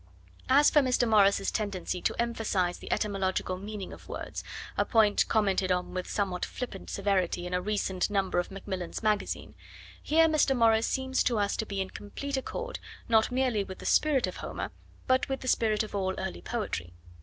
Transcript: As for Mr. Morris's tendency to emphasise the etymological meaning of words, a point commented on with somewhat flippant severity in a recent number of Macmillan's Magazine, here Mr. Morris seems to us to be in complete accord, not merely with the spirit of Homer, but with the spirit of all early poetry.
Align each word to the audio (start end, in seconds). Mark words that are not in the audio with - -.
As 0.49 0.71
for 0.71 0.81
Mr. 0.81 1.07
Morris's 1.07 1.51
tendency 1.51 2.01
to 2.01 2.19
emphasise 2.19 2.79
the 2.79 2.91
etymological 2.91 3.57
meaning 3.59 3.93
of 3.93 4.09
words, 4.09 4.43
a 4.75 4.83
point 4.83 5.27
commented 5.27 5.71
on 5.71 5.93
with 5.93 6.09
somewhat 6.09 6.43
flippant 6.43 6.89
severity 6.89 7.45
in 7.45 7.53
a 7.53 7.61
recent 7.61 8.09
number 8.09 8.39
of 8.39 8.49
Macmillan's 8.49 9.03
Magazine, 9.03 9.53
here 10.01 10.27
Mr. 10.27 10.57
Morris 10.57 10.87
seems 10.87 11.21
to 11.21 11.37
us 11.37 11.55
to 11.57 11.67
be 11.67 11.79
in 11.81 11.91
complete 11.91 12.35
accord, 12.35 12.79
not 13.07 13.31
merely 13.31 13.63
with 13.63 13.77
the 13.77 13.85
spirit 13.85 14.25
of 14.25 14.37
Homer, 14.37 14.71
but 15.05 15.29
with 15.29 15.41
the 15.41 15.47
spirit 15.47 15.83
of 15.83 15.93
all 15.93 16.15
early 16.19 16.41
poetry. 16.41 16.93